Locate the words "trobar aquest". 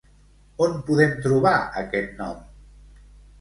1.25-2.17